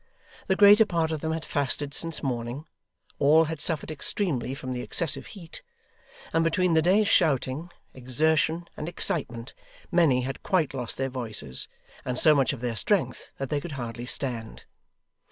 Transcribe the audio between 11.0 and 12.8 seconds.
voices, and so much of their